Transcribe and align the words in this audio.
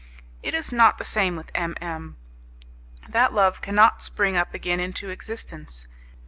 It 0.41 0.55
is 0.55 0.71
not 0.71 0.97
the 0.97 1.03
same 1.03 1.35
with 1.35 1.51
M 1.53 1.75
M; 1.79 2.17
that 3.07 3.33
love 3.35 3.61
cannot 3.61 4.01
spring 4.01 4.35
up 4.35 4.51
again 4.51 4.79
into 4.79 5.11
existence. 5.11 5.85